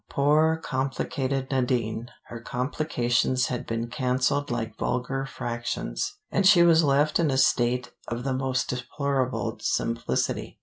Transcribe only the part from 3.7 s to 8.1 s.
canceled like vulgar fractions, and she was left in a state